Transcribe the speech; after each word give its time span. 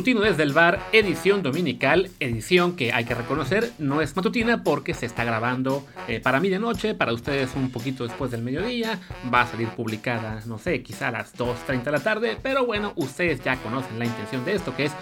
Matutino 0.00 0.22
desde 0.22 0.44
el 0.44 0.54
bar, 0.54 0.80
edición 0.92 1.42
dominical, 1.42 2.08
edición 2.20 2.74
que 2.74 2.90
hay 2.90 3.04
que 3.04 3.14
reconocer 3.14 3.70
no 3.78 4.00
es 4.00 4.16
matutina 4.16 4.64
porque 4.64 4.94
se 4.94 5.04
está 5.04 5.24
grabando 5.24 5.86
eh, 6.08 6.20
para 6.20 6.40
medianoche, 6.40 6.94
para 6.94 7.12
ustedes 7.12 7.50
un 7.54 7.70
poquito 7.70 8.06
después 8.06 8.30
del 8.30 8.40
mediodía, 8.40 8.98
va 9.30 9.42
a 9.42 9.46
salir 9.46 9.68
publicada, 9.68 10.40
no 10.46 10.56
sé, 10.56 10.82
quizá 10.82 11.08
a 11.08 11.10
las 11.10 11.36
2.30 11.36 11.82
de 11.82 11.92
la 11.92 12.00
tarde, 12.00 12.38
pero 12.42 12.64
bueno, 12.64 12.94
ustedes 12.96 13.44
ya 13.44 13.56
conocen 13.56 13.98
la 13.98 14.06
intención 14.06 14.42
de 14.46 14.54
esto, 14.54 14.74
que 14.74 14.86
es 14.86 14.92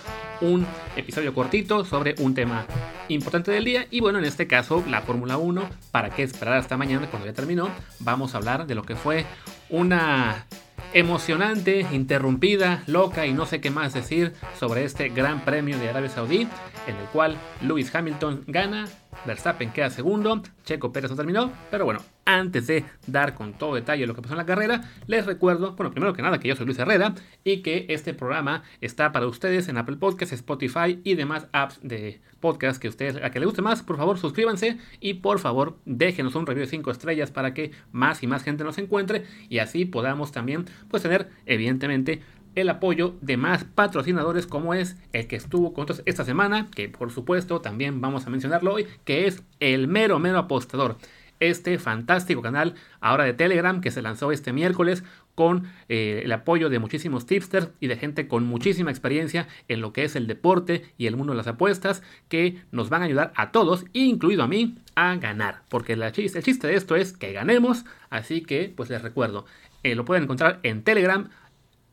un 0.41 0.67
episodio 0.97 1.33
cortito 1.33 1.85
sobre 1.85 2.17
un 2.19 2.35
tema 2.35 2.67
importante 3.07 3.53
del 3.53 3.67
día 3.67 3.87
y 3.93 4.01
bueno, 4.01 4.19
en 4.19 4.25
este 4.25 4.49
caso 4.49 4.83
la 4.89 5.03
Fórmula 5.03 5.39
1, 5.39 5.63
¿para 5.93 6.11
qué 6.11 6.25
esperar 6.25 6.55
hasta 6.55 6.77
mañana 6.77 7.07
cuando 7.09 7.27
ya 7.27 7.35
terminó? 7.35 7.71
Vamos 8.01 8.35
a 8.35 8.39
hablar 8.39 8.67
de 8.67 8.75
lo 8.75 8.83
que 8.83 8.97
fue 8.97 9.27
una 9.71 10.45
emocionante, 10.93 11.87
interrumpida, 11.93 12.83
loca 12.87 13.27
y 13.27 13.33
no 13.33 13.47
sé 13.47 13.61
qué 13.61 13.71
más 13.71 13.95
decir 13.95 14.33
sobre 14.59 14.85
este 14.85 15.09
Gran 15.09 15.45
Premio 15.45 15.79
de 15.79 15.89
Arabia 15.89 16.11
Saudí, 16.11 16.49
en 16.87 16.97
el 16.97 17.05
cual 17.13 17.37
Lewis 17.61 17.95
Hamilton 17.95 18.45
gana, 18.47 18.87
Verstappen 19.27 19.71
queda 19.71 19.91
segundo, 19.91 20.43
Checo 20.65 20.93
Pérez 20.93 21.11
no 21.11 21.17
terminó, 21.17 21.53
pero 21.71 21.85
bueno, 21.85 22.01
antes 22.29 22.67
de 22.67 22.85
dar 23.07 23.35
con 23.35 23.55
todo 23.55 23.75
detalle 23.75 24.07
lo 24.07 24.15
que 24.15 24.21
pasó 24.21 24.35
en 24.35 24.39
la 24.39 24.45
carrera, 24.45 24.83
les 25.07 25.25
recuerdo, 25.25 25.73
bueno, 25.73 25.91
primero 25.91 26.13
que 26.13 26.21
nada 26.21 26.39
que 26.39 26.47
yo 26.47 26.55
soy 26.55 26.67
Luis 26.67 26.79
Herrera 26.79 27.15
y 27.43 27.63
que 27.63 27.87
este 27.89 28.13
programa 28.13 28.63
está 28.83 29.13
para 29.13 29.27
ustedes 29.27 29.67
en 29.69 29.79
Apple 29.79 29.97
Podcasts, 29.97 30.35
Spotify 30.35 31.01
y 31.05 31.15
demás 31.15 31.49
apps 31.53 31.81
de 31.83 32.21
podcast 32.39 32.81
que 32.81 32.89
ustedes 32.89 33.17
a 33.17 33.31
que 33.31 33.41
les 33.41 33.47
guste 33.47 33.63
más, 33.63 33.83
por 33.83 33.97
favor 33.97 34.19
suscríbanse 34.19 34.77
y 35.01 35.15
por 35.15 35.39
favor 35.39 35.79
déjenos 35.87 36.35
un 36.35 36.47
review 36.47 36.67
de 36.67 36.71
5 36.71 36.91
estrellas 36.91 37.31
para 37.31 37.55
que 37.55 37.73
más 37.93 38.23
y 38.23 38.27
más 38.27 38.43
gente 38.43 38.63
nos 38.63 38.77
encuentre 38.77 39.25
y 39.49 39.61
así 39.61 39.87
podamos 39.87 40.31
también 40.31 40.67
pues 40.91 41.03
tener 41.03 41.31
evidentemente 41.47 42.21
el 42.55 42.69
apoyo 42.69 43.15
de 43.23 43.37
más 43.39 43.65
patrocinadores 43.65 44.47
como 44.47 44.75
es 44.75 44.97
el 45.13 45.27
que 45.29 45.37
estuvo 45.37 45.73
con 45.73 45.83
nosotros 45.83 46.03
esta 46.07 46.25
semana, 46.25 46.67
que 46.75 46.89
por 46.89 47.11
supuesto 47.11 47.61
también 47.61 48.01
vamos 48.01 48.27
a 48.27 48.31
mencionarlo 48.31 48.75
hoy, 48.75 48.87
que 49.05 49.27
es 49.27 49.43
el 49.61 49.89
mero 49.89 50.19
mero 50.19 50.39
apostador 50.39 50.97
este 51.41 51.79
fantástico 51.79 52.43
canal 52.43 52.75
ahora 53.01 53.25
de 53.25 53.33
Telegram 53.33 53.81
que 53.81 53.91
se 53.91 54.03
lanzó 54.03 54.33
este 54.33 54.53
miércoles 54.53 55.05
con 55.35 55.69
eh, 55.89 56.23
el 56.25 56.33
apoyo 56.33 56.69
de 56.69 56.81
muchísimos 56.81 57.25
tipsters 57.25 57.69
y 57.79 57.87
de 57.87 57.97
gente 57.97 58.27
con 58.27 58.45
muchísima 58.45 58.91
experiencia 58.91 59.47
en 59.69 59.81
lo 59.81 59.93
que 59.93 60.03
es 60.03 60.17
el 60.17 60.27
deporte 60.27 60.93
y 60.99 61.07
el 61.07 61.17
mundo 61.17 61.33
de 61.33 61.37
las 61.37 61.47
apuestas 61.47 62.03
que 62.29 62.63
nos 62.73 62.89
van 62.89 63.03
a 63.03 63.05
ayudar 63.05 63.33
a 63.37 63.53
todos, 63.53 63.85
incluido 63.93 64.43
a 64.43 64.49
mí, 64.49 64.79
a 64.97 65.15
ganar. 65.15 65.63
Porque 65.69 65.97
chiste, 66.13 66.39
el 66.39 66.45
chiste 66.45 66.67
de 66.67 66.75
esto 66.75 66.97
es 66.97 67.13
que 67.13 67.33
ganemos, 67.33 67.85
así 68.11 68.41
que 68.41 68.73
pues 68.77 68.91
les 68.91 69.01
recuerdo, 69.01 69.47
eh, 69.85 69.95
lo 69.95 70.05
pueden 70.05 70.25
encontrar 70.25 70.59
en 70.65 70.83
Telegram, 70.83 71.29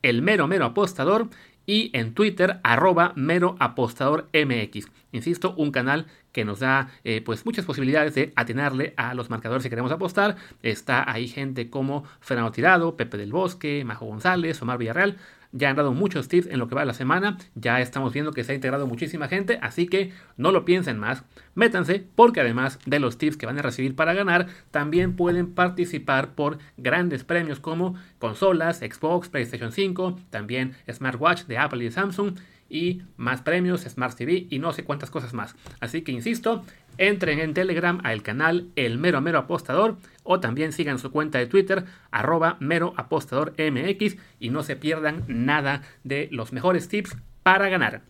el 0.02 0.22
mero 0.22 0.48
mero 0.48 0.64
apostador 0.64 1.28
y 1.66 1.90
en 1.92 2.14
Twitter 2.14 2.60
arroba 2.62 3.12
mero 3.16 3.56
apostador 3.58 4.28
MX. 4.32 4.86
Insisto, 5.12 5.54
un 5.56 5.72
canal 5.72 6.06
que 6.32 6.44
nos 6.44 6.60
da 6.60 6.90
eh, 7.04 7.22
pues 7.24 7.44
muchas 7.46 7.64
posibilidades 7.64 8.14
de 8.14 8.32
atinarle 8.36 8.94
a 8.96 9.14
los 9.14 9.30
marcadores 9.30 9.62
que 9.62 9.70
queremos 9.70 9.92
apostar. 9.92 10.36
Está 10.62 11.10
ahí 11.10 11.28
gente 11.28 11.70
como 11.70 12.04
Fernando 12.20 12.52
Tirado, 12.52 12.96
Pepe 12.96 13.16
del 13.16 13.32
Bosque, 13.32 13.84
Majo 13.84 14.06
González, 14.06 14.60
Omar 14.60 14.78
Villarreal 14.78 15.16
ya 15.56 15.70
han 15.70 15.76
dado 15.76 15.92
muchos 15.92 16.28
tips 16.28 16.46
en 16.48 16.58
lo 16.58 16.68
que 16.68 16.74
va 16.74 16.84
la 16.84 16.94
semana, 16.94 17.38
ya 17.54 17.80
estamos 17.80 18.12
viendo 18.12 18.32
que 18.32 18.44
se 18.44 18.52
ha 18.52 18.54
integrado 18.54 18.86
muchísima 18.86 19.28
gente, 19.28 19.58
así 19.62 19.86
que 19.86 20.12
no 20.36 20.52
lo 20.52 20.64
piensen 20.64 20.98
más, 20.98 21.24
métanse 21.54 22.04
porque 22.14 22.40
además 22.40 22.78
de 22.86 23.00
los 23.00 23.18
tips 23.18 23.36
que 23.36 23.46
van 23.46 23.58
a 23.58 23.62
recibir 23.62 23.96
para 23.96 24.14
ganar, 24.14 24.46
también 24.70 25.16
pueden 25.16 25.54
participar 25.54 26.34
por 26.34 26.58
grandes 26.76 27.24
premios 27.24 27.60
como 27.60 27.94
consolas, 28.18 28.78
Xbox, 28.78 29.28
PlayStation 29.28 29.72
5, 29.72 30.20
también 30.30 30.74
smartwatch 30.90 31.44
de 31.44 31.58
Apple 31.58 31.84
y 31.84 31.90
Samsung 31.90 32.36
y 32.68 33.02
más 33.16 33.42
premios, 33.42 33.82
Smart 33.82 34.16
TV 34.16 34.46
y 34.50 34.58
no 34.58 34.72
sé 34.72 34.84
cuántas 34.84 35.10
cosas 35.10 35.34
más. 35.34 35.54
Así 35.80 36.02
que 36.02 36.12
insisto, 36.12 36.64
entren 36.98 37.38
en 37.38 37.54
Telegram 37.54 38.00
al 38.04 38.22
canal 38.22 38.68
El 38.76 38.98
Mero 38.98 39.20
Mero 39.20 39.38
Apostador 39.38 39.96
o 40.22 40.40
también 40.40 40.72
sigan 40.72 40.98
su 40.98 41.10
cuenta 41.10 41.38
de 41.38 41.46
Twitter 41.46 41.84
arroba 42.10 42.56
Mero 42.60 42.94
Apostador 42.96 43.54
MX 43.58 44.16
y 44.40 44.50
no 44.50 44.62
se 44.62 44.76
pierdan 44.76 45.24
nada 45.28 45.82
de 46.04 46.28
los 46.32 46.52
mejores 46.52 46.88
tips 46.88 47.16
para 47.42 47.68
ganar. 47.68 48.02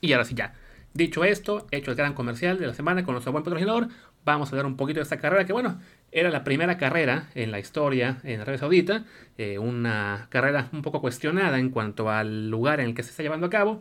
Y 0.00 0.12
ahora 0.12 0.24
sí 0.24 0.34
ya. 0.34 0.54
Dicho 0.94 1.22
esto, 1.22 1.66
hecho 1.70 1.90
el 1.90 1.96
gran 1.96 2.14
comercial 2.14 2.58
de 2.58 2.66
la 2.66 2.74
semana 2.74 3.04
con 3.04 3.12
nuestro 3.12 3.30
buen 3.30 3.44
patrocinador, 3.44 3.88
vamos 4.32 4.52
a 4.52 4.56
ver 4.56 4.66
un 4.66 4.76
poquito 4.76 4.98
de 4.98 5.02
esta 5.04 5.18
carrera 5.18 5.44
que 5.44 5.52
bueno, 5.52 5.78
era 6.12 6.30
la 6.30 6.44
primera 6.44 6.78
carrera 6.78 7.28
en 7.34 7.50
la 7.50 7.58
historia 7.58 8.18
en 8.24 8.40
Arabia 8.40 8.58
Saudita, 8.58 9.04
eh, 9.36 9.58
una 9.58 10.26
carrera 10.30 10.68
un 10.72 10.82
poco 10.82 11.00
cuestionada 11.00 11.58
en 11.58 11.70
cuanto 11.70 12.10
al 12.10 12.50
lugar 12.50 12.80
en 12.80 12.86
el 12.86 12.94
que 12.94 13.02
se 13.02 13.10
está 13.10 13.22
llevando 13.22 13.46
a 13.46 13.50
cabo, 13.50 13.80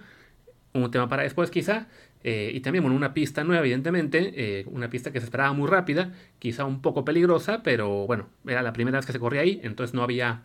un 0.73 0.91
tema 0.91 1.07
para 1.09 1.23
después 1.23 1.49
quizá, 1.49 1.87
eh, 2.23 2.51
y 2.53 2.59
también 2.59 2.83
bueno, 2.83 2.97
una 2.97 3.13
pista 3.13 3.43
nueva 3.43 3.61
evidentemente, 3.61 4.33
eh, 4.35 4.65
una 4.67 4.89
pista 4.89 5.11
que 5.11 5.19
se 5.19 5.25
esperaba 5.25 5.53
muy 5.53 5.69
rápida, 5.69 6.11
quizá 6.39 6.65
un 6.65 6.81
poco 6.81 7.05
peligrosa, 7.05 7.63
pero 7.63 8.05
bueno, 8.05 8.27
era 8.45 8.61
la 8.61 8.73
primera 8.73 8.97
vez 8.97 9.05
que 9.05 9.13
se 9.13 9.19
corría 9.19 9.41
ahí, 9.41 9.59
entonces 9.63 9.93
no 9.93 10.03
había 10.03 10.41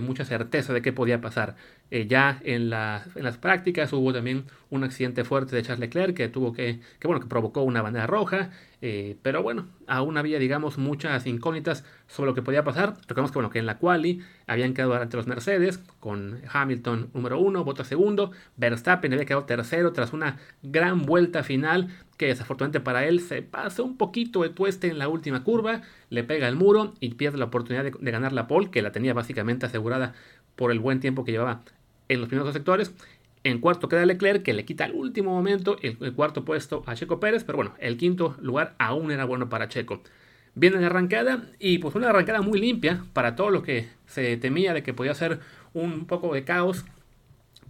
mucha 0.00 0.24
certeza 0.24 0.72
de 0.72 0.80
qué 0.80 0.92
podía 0.92 1.20
pasar. 1.20 1.56
ya 1.90 2.40
en, 2.44 2.62
en, 2.62 2.70
las 2.70 3.36
prácticas 3.38 3.92
hubo 3.92 4.12
también 4.12 4.44
un 4.70 4.84
accidente 4.84 5.24
fuerte 5.24 5.56
de 5.56 5.62
Charles 5.62 5.80
Leclerc 5.80 6.16
que 6.16 6.28
tuvo 6.28 6.52
que, 6.52 6.78
que 7.00 7.08
bueno, 7.08 7.20
que 7.20 7.26
provocó 7.26 7.62
una 7.62 7.82
bandera 7.82 8.06
roja. 8.06 8.50
Eh, 8.84 9.16
pero 9.22 9.44
bueno, 9.44 9.68
aún 9.86 10.18
había, 10.18 10.40
digamos, 10.40 10.76
muchas 10.76 11.24
incógnitas 11.26 11.84
sobre 12.08 12.30
lo 12.30 12.34
que 12.34 12.42
podía 12.42 12.64
pasar. 12.64 12.96
Recordemos 13.02 13.30
que, 13.30 13.36
bueno, 13.36 13.50
que 13.50 13.60
en 13.60 13.66
la 13.66 13.78
quali 13.78 14.22
habían 14.48 14.74
quedado 14.74 14.94
ante 14.94 15.16
los 15.16 15.28
Mercedes, 15.28 15.78
con 16.00 16.40
Hamilton 16.52 17.10
número 17.14 17.38
uno, 17.38 17.62
Bottas 17.62 17.86
segundo, 17.86 18.32
Verstappen 18.56 19.12
había 19.12 19.24
quedado 19.24 19.44
tercero 19.44 19.92
tras 19.92 20.12
una 20.12 20.38
gran 20.62 21.02
vuelta 21.02 21.44
final 21.44 21.88
que 22.16 22.26
desafortunadamente 22.26 22.80
para 22.80 23.06
él 23.06 23.20
se 23.20 23.42
pasa 23.42 23.82
un 23.82 23.96
poquito 23.96 24.42
de 24.42 24.48
tueste 24.48 24.88
en 24.88 24.98
la 24.98 25.06
última 25.06 25.44
curva, 25.44 25.82
le 26.10 26.24
pega 26.24 26.48
el 26.48 26.56
muro 26.56 26.94
y 26.98 27.14
pierde 27.14 27.38
la 27.38 27.46
oportunidad 27.46 27.84
de, 27.84 27.92
de 27.98 28.10
ganar 28.10 28.32
la 28.32 28.48
pole, 28.48 28.70
que 28.70 28.82
la 28.82 28.90
tenía 28.90 29.14
básicamente 29.14 29.66
asegurada 29.66 30.12
por 30.56 30.72
el 30.72 30.80
buen 30.80 30.98
tiempo 30.98 31.24
que 31.24 31.30
llevaba 31.30 31.62
en 32.08 32.18
los 32.18 32.28
primeros 32.28 32.52
sectores. 32.52 32.92
En 33.44 33.58
cuarto 33.58 33.88
queda 33.88 34.06
Leclerc, 34.06 34.42
que 34.42 34.52
le 34.52 34.64
quita 34.64 34.84
al 34.84 34.92
último 34.92 35.32
momento 35.32 35.76
el, 35.82 35.96
cuarto 36.14 36.44
puesto 36.44 36.84
a 36.86 36.94
Checo 36.94 37.18
Pérez, 37.18 37.42
pero 37.44 37.56
bueno, 37.56 37.74
el 37.78 37.96
quinto 37.96 38.36
lugar 38.40 38.74
aún 38.78 39.10
era 39.10 39.24
bueno 39.24 39.48
para 39.48 39.68
Checo. 39.68 40.00
Viene 40.54 40.80
la 40.80 40.86
arrancada 40.86 41.50
y 41.58 41.78
pues 41.78 41.94
una 41.94 42.10
arrancada 42.10 42.42
muy 42.42 42.60
limpia 42.60 43.04
para 43.12 43.34
todo 43.34 43.50
lo 43.50 43.62
que 43.62 43.88
se 44.06 44.36
temía 44.36 44.74
de 44.74 44.82
que 44.82 44.94
podía 44.94 45.14
ser 45.14 45.40
un 45.72 46.06
poco 46.06 46.34
de 46.34 46.44
caos 46.44 46.84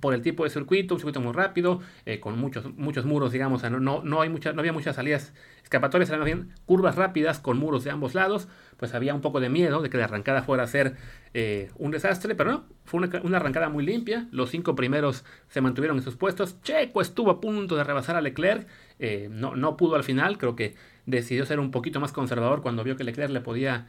por 0.02 0.14
el 0.14 0.20
tipo 0.20 0.42
de 0.42 0.50
circuito, 0.50 0.94
un 0.94 1.00
circuito 1.00 1.20
muy 1.20 1.32
rápido, 1.32 1.80
eh, 2.06 2.18
con 2.18 2.36
muchos, 2.36 2.74
muchos 2.76 3.04
muros, 3.04 3.30
digamos, 3.30 3.62
no, 3.62 4.02
no, 4.02 4.20
hay 4.20 4.28
mucha, 4.28 4.52
no 4.52 4.58
había 4.58 4.72
muchas 4.72 4.96
salidas 4.96 5.32
escapatorias, 5.62 6.10
eran 6.10 6.24
bien 6.24 6.48
curvas 6.66 6.96
rápidas 6.96 7.38
con 7.38 7.56
muros 7.56 7.84
de 7.84 7.92
ambos 7.92 8.16
lados, 8.16 8.48
pues 8.78 8.94
había 8.94 9.14
un 9.14 9.20
poco 9.20 9.38
de 9.38 9.48
miedo 9.48 9.80
de 9.80 9.90
que 9.90 9.98
la 9.98 10.04
arrancada 10.06 10.42
fuera 10.42 10.64
a 10.64 10.66
ser 10.66 10.96
eh, 11.34 11.70
un 11.76 11.92
desastre, 11.92 12.34
pero 12.34 12.50
no, 12.50 12.64
fue 12.84 12.98
una, 13.22 13.36
arrancada 13.36 13.68
muy 13.68 13.86
limpia, 13.86 14.26
los 14.32 14.50
cinco 14.50 14.74
primeros 14.74 15.24
se 15.48 15.60
mantuvieron 15.60 15.98
en 15.98 16.02
sus 16.02 16.16
puestos, 16.16 16.60
Checo 16.62 17.00
estuvo 17.00 17.30
a 17.30 17.40
punto 17.40 17.76
de 17.76 17.84
rebasar 17.84 18.16
a 18.16 18.20
Leclerc, 18.20 18.66
eh, 18.98 19.28
no, 19.30 19.54
no 19.54 19.76
pudo 19.76 19.94
al 19.94 20.02
final, 20.02 20.36
creo 20.36 20.56
que 20.56 20.74
decidió 21.06 21.46
ser 21.46 21.60
un 21.60 21.70
poquito 21.70 22.00
más 22.00 22.10
conservador 22.10 22.60
cuando 22.60 22.82
vio 22.82 22.96
que 22.96 23.04
Leclerc 23.04 23.30
le 23.30 23.40
podía 23.40 23.86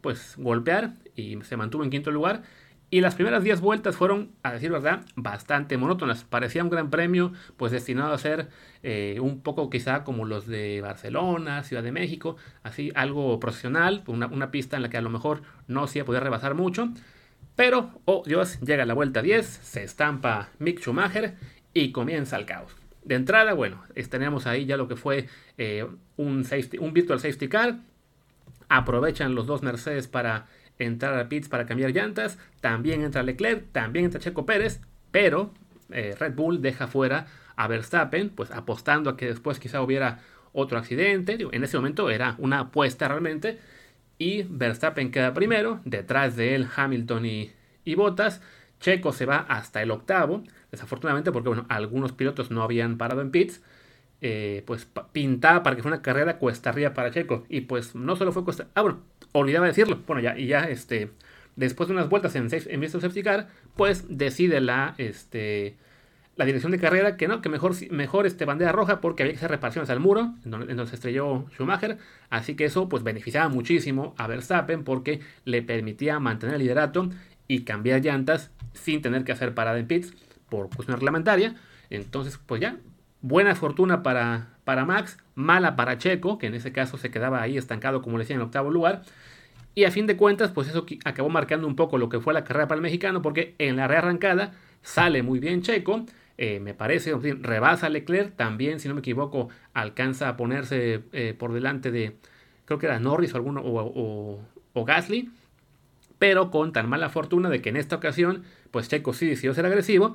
pues 0.00 0.34
golpear 0.38 0.94
y 1.16 1.40
se 1.42 1.56
mantuvo 1.56 1.84
en 1.84 1.90
quinto 1.90 2.10
lugar, 2.10 2.42
y 2.94 3.00
las 3.00 3.16
primeras 3.16 3.42
10 3.42 3.60
vueltas 3.60 3.96
fueron, 3.96 4.30
a 4.44 4.52
decir 4.52 4.70
verdad, 4.70 5.04
bastante 5.16 5.76
monótonas. 5.76 6.22
Parecía 6.22 6.62
un 6.62 6.70
gran 6.70 6.90
premio, 6.90 7.32
pues 7.56 7.72
destinado 7.72 8.14
a 8.14 8.18
ser 8.18 8.50
eh, 8.84 9.18
un 9.20 9.40
poco 9.40 9.68
quizá 9.68 10.04
como 10.04 10.24
los 10.24 10.46
de 10.46 10.80
Barcelona, 10.80 11.64
Ciudad 11.64 11.82
de 11.82 11.90
México, 11.90 12.36
así 12.62 12.92
algo 12.94 13.40
profesional, 13.40 14.04
una, 14.06 14.52
pista 14.52 14.76
en 14.76 14.82
la 14.82 14.90
que 14.90 14.96
a 14.96 15.00
lo 15.00 15.10
mejor 15.10 15.42
no 15.66 15.88
se 15.88 15.98
iba 15.98 16.04
a 16.04 16.06
poder 16.06 16.22
rebasar 16.22 16.54
mucho. 16.54 16.88
Pero, 17.56 17.90
oh 18.04 18.22
Dios, 18.24 18.60
llega 18.60 18.86
la 18.86 18.94
vuelta 18.94 19.22
10, 19.22 19.44
se 19.44 19.82
estampa 19.82 20.50
Mick 20.60 20.78
Schumacher 20.78 21.34
y 21.72 21.90
comienza 21.90 22.36
el 22.36 22.46
caos. 22.46 22.76
De 23.02 23.16
entrada, 23.16 23.54
bueno, 23.54 23.82
tenemos 24.08 24.46
ahí 24.46 24.66
ya 24.66 24.76
lo 24.76 24.86
que 24.86 24.94
fue 24.94 25.26
eh, 25.58 25.84
un, 26.16 26.46
un 26.78 26.92
virtual 26.92 27.18
safety 27.18 27.48
car. 27.48 27.78
Aprovechan 28.68 29.34
los 29.34 29.48
dos 29.48 29.64
Mercedes 29.64 30.06
para 30.06 30.46
entrar 30.78 31.18
a 31.18 31.28
pits 31.28 31.48
para 31.48 31.66
cambiar 31.66 31.92
llantas, 31.92 32.38
también 32.60 33.02
entra 33.02 33.22
Leclerc, 33.22 33.70
también 33.72 34.06
entra 34.06 34.20
Checo 34.20 34.46
Pérez, 34.46 34.80
pero 35.10 35.52
eh, 35.90 36.14
Red 36.18 36.34
Bull 36.34 36.62
deja 36.62 36.86
fuera 36.86 37.26
a 37.56 37.68
Verstappen, 37.68 38.30
pues 38.30 38.50
apostando 38.50 39.10
a 39.10 39.16
que 39.16 39.26
después 39.26 39.58
quizá 39.58 39.80
hubiera 39.82 40.20
otro 40.52 40.78
accidente, 40.78 41.38
en 41.50 41.64
ese 41.64 41.76
momento 41.76 42.10
era 42.10 42.36
una 42.38 42.60
apuesta 42.60 43.08
realmente, 43.08 43.58
y 44.18 44.42
Verstappen 44.44 45.10
queda 45.10 45.34
primero, 45.34 45.80
detrás 45.84 46.36
de 46.36 46.54
él 46.54 46.68
Hamilton 46.74 47.26
y, 47.26 47.52
y 47.84 47.94
Bottas, 47.94 48.40
Checo 48.80 49.12
se 49.12 49.26
va 49.26 49.38
hasta 49.38 49.82
el 49.82 49.90
octavo, 49.90 50.44
desafortunadamente 50.70 51.32
porque 51.32 51.48
bueno, 51.48 51.66
algunos 51.68 52.12
pilotos 52.12 52.50
no 52.50 52.62
habían 52.62 52.98
parado 52.98 53.22
en 53.22 53.30
pits, 53.30 53.62
eh, 54.20 54.62
pues 54.66 54.88
pintaba 55.12 55.62
para 55.62 55.76
que 55.76 55.82
fuera 55.82 55.96
una 55.96 56.02
carrera 56.02 56.38
cuesta 56.38 56.70
arriba 56.70 56.94
para 56.94 57.10
Checo. 57.10 57.44
Y 57.48 57.62
pues 57.62 57.94
no 57.94 58.16
solo 58.16 58.32
fue 58.32 58.44
cuesta. 58.44 58.68
Ah, 58.74 58.82
bueno, 58.82 59.00
olvidaba 59.34 59.66
decirlo. 59.66 60.00
Bueno, 60.06 60.22
ya, 60.22 60.38
y 60.38 60.46
ya 60.46 60.64
este. 60.64 61.10
Después 61.56 61.88
de 61.88 61.94
unas 61.94 62.08
vueltas 62.08 62.34
en, 62.34 62.48
en 62.50 62.90
Safety 62.90 63.22
Car, 63.22 63.48
pues 63.76 64.06
decide 64.08 64.60
la, 64.60 64.94
este, 64.98 65.76
la 66.36 66.44
dirección 66.44 66.72
de 66.72 66.80
carrera 66.80 67.16
que 67.16 67.28
no, 67.28 67.40
que 67.40 67.48
mejor, 67.48 67.74
mejor 67.92 68.26
este 68.26 68.44
bandera 68.44 68.72
roja 68.72 69.00
porque 69.00 69.22
había 69.22 69.34
que 69.34 69.38
hacer 69.38 69.50
reparaciones 69.50 69.88
al 69.90 70.00
muro 70.00 70.34
en 70.44 70.50
donde, 70.50 70.86
se 70.86 70.96
estrelló 70.96 71.46
Schumacher. 71.52 71.98
Así 72.28 72.56
que 72.56 72.64
eso 72.64 72.88
pues 72.88 73.04
beneficiaba 73.04 73.48
muchísimo 73.48 74.14
a 74.18 74.26
Verstappen 74.26 74.82
porque 74.82 75.20
le 75.44 75.62
permitía 75.62 76.18
mantener 76.18 76.56
el 76.56 76.62
liderato 76.62 77.10
y 77.46 77.60
cambiar 77.60 78.00
llantas 78.00 78.50
sin 78.72 79.00
tener 79.00 79.22
que 79.22 79.32
hacer 79.32 79.54
parada 79.54 79.78
en 79.78 79.86
pits 79.86 80.12
por 80.48 80.70
cuestión 80.74 80.96
reglamentaria. 80.96 81.54
Entonces 81.90 82.40
pues 82.44 82.60
ya, 82.60 82.78
buena 83.20 83.54
fortuna 83.54 84.02
para, 84.02 84.53
para 84.64 84.84
Max, 84.84 85.18
mala 85.34 85.76
para 85.76 85.98
Checo, 85.98 86.38
que 86.38 86.46
en 86.46 86.54
ese 86.54 86.72
caso 86.72 86.96
se 86.98 87.10
quedaba 87.10 87.42
ahí 87.42 87.56
estancado 87.56 88.02
como 88.02 88.18
le 88.18 88.24
decía 88.24 88.34
en 88.34 88.40
el 88.40 88.46
octavo 88.46 88.70
lugar. 88.70 89.02
Y 89.74 89.84
a 89.84 89.90
fin 89.90 90.06
de 90.06 90.16
cuentas, 90.16 90.52
pues 90.52 90.68
eso 90.68 90.86
acabó 91.04 91.28
marcando 91.28 91.66
un 91.66 91.76
poco 91.76 91.98
lo 91.98 92.08
que 92.08 92.20
fue 92.20 92.32
la 92.32 92.44
carrera 92.44 92.68
para 92.68 92.76
el 92.76 92.82
mexicano, 92.82 93.22
porque 93.22 93.54
en 93.58 93.76
la 93.76 93.88
rearrancada 93.88 94.52
sale 94.82 95.22
muy 95.22 95.40
bien 95.40 95.62
Checo, 95.62 96.06
eh, 96.36 96.60
me 96.60 96.74
parece, 96.74 97.14
rebasa 97.14 97.88
Leclerc, 97.88 98.36
también, 98.36 98.80
si 98.80 98.88
no 98.88 98.94
me 98.94 99.00
equivoco, 99.00 99.48
alcanza 99.72 100.28
a 100.28 100.36
ponerse 100.36 101.02
eh, 101.12 101.34
por 101.36 101.52
delante 101.52 101.90
de, 101.90 102.16
creo 102.64 102.78
que 102.78 102.86
era 102.86 102.98
Norris 103.00 103.34
o, 103.34 103.36
alguno, 103.36 103.62
o, 103.64 104.84
Gasly, 104.84 105.30
pero 106.18 106.50
con 106.50 106.72
tan 106.72 106.88
mala 106.88 107.08
fortuna 107.08 107.48
de 107.50 107.60
que 107.60 107.68
en 107.68 107.76
esta 107.76 107.96
ocasión, 107.96 108.44
pues 108.70 108.88
Checo 108.88 109.12
sí 109.12 109.26
decidió 109.26 109.54
ser 109.54 109.66
agresivo 109.66 110.14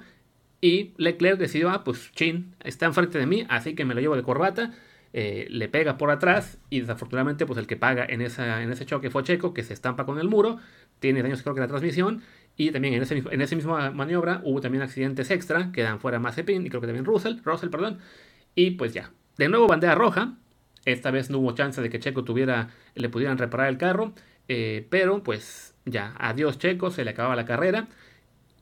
y 0.61 0.93
Leclerc 0.97 1.39
decidió, 1.39 1.69
ah, 1.69 1.83
pues 1.83 2.11
chin, 2.13 2.55
está 2.63 2.85
enfrente 2.85 3.17
de 3.17 3.25
mí, 3.25 3.45
así 3.49 3.75
que 3.75 3.85
me 3.85 3.93
lo 3.93 4.01
llevo 4.01 4.15
de 4.15 4.23
corbata, 4.23 4.73
eh, 5.13 5.47
le 5.49 5.69
pega 5.69 5.97
por 5.97 6.11
atrás 6.11 6.59
y 6.69 6.81
desafortunadamente 6.81 7.45
pues 7.45 7.57
el 7.57 7.65
que 7.65 7.75
paga 7.75 8.05
en, 8.07 8.21
esa, 8.21 8.61
en 8.61 8.71
ese 8.71 8.85
choque 8.85 9.09
fue 9.09 9.23
Checo, 9.23 9.53
que 9.53 9.63
se 9.63 9.73
estampa 9.73 10.05
con 10.05 10.19
el 10.19 10.27
muro, 10.27 10.59
tiene 10.99 11.23
daños 11.23 11.41
creo 11.41 11.55
que 11.55 11.61
la 11.61 11.67
transmisión 11.67 12.21
y 12.57 12.71
también 12.71 12.93
en 12.93 13.03
ese, 13.03 13.23
en 13.31 13.41
ese 13.41 13.55
mismo 13.55 13.77
maniobra 13.93 14.41
hubo 14.43 14.59
también 14.59 14.83
accidentes 14.83 15.31
extra, 15.31 15.71
quedan 15.71 15.99
fuera 15.99 16.19
Mazepin 16.19 16.65
y 16.65 16.69
creo 16.69 16.81
que 16.81 16.87
también 16.87 17.05
Russell, 17.05 17.37
Russell, 17.45 17.69
perdón. 17.69 17.99
Y 18.53 18.71
pues 18.71 18.93
ya, 18.93 19.11
de 19.37 19.47
nuevo 19.47 19.67
bandera 19.67 19.95
roja. 19.95 20.33
Esta 20.83 21.11
vez 21.11 21.29
no 21.29 21.39
hubo 21.39 21.53
chance 21.53 21.81
de 21.81 21.89
que 21.89 21.99
Checo 21.99 22.25
tuviera, 22.25 22.69
le 22.95 23.07
pudieran 23.07 23.37
reparar 23.37 23.69
el 23.69 23.77
carro. 23.77 24.13
Eh, 24.49 24.85
pero 24.89 25.23
pues 25.23 25.73
ya, 25.85 26.15
adiós 26.17 26.59
Checo, 26.59 26.91
se 26.91 27.05
le 27.05 27.11
acababa 27.11 27.37
la 27.37 27.45
carrera. 27.45 27.87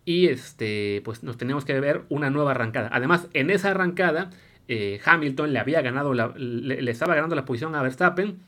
Y 0.07 0.30
este, 0.30 1.01
pues 1.04 1.21
nos 1.21 1.36
tenemos 1.36 1.65
que 1.65 1.77
ver 1.81 2.04
una 2.07 2.30
nueva 2.30 2.51
arrancada. 2.51 2.89
Además, 2.94 3.27
en 3.33 3.50
esa 3.50 3.71
arrancada, 3.71 4.30
eh, 4.69 5.01
Hamilton 5.04 5.51
le 5.51 5.59
había 5.59 5.81
ganado, 5.81 6.13
le, 6.13 6.89
estaba 6.89 7.13
ganando 7.13 7.36
la 7.36 7.44
posición 7.44 7.75
a 7.75 7.81
Verstappen 7.81 8.39